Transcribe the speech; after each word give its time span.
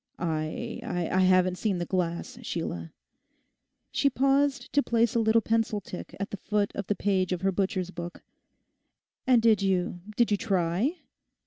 'I—I 0.17 1.19
haven't 1.19 1.59
seen 1.59 1.77
the 1.77 1.85
glass, 1.85 2.39
Sheila.' 2.41 2.89
She 3.91 4.09
paused 4.09 4.73
to 4.73 4.81
place 4.81 5.13
a 5.13 5.19
little 5.19 5.43
pencil 5.43 5.79
tick 5.79 6.15
at 6.19 6.31
the 6.31 6.37
foot 6.37 6.71
of 6.75 6.87
the 6.87 6.95
page 6.95 7.31
of 7.31 7.41
her 7.43 7.51
butcher's 7.51 7.91
book. 7.91 8.23
'And 9.27 9.43
did 9.43 9.61
you—did 9.61 10.31
you 10.31 10.37
try? 10.37 10.97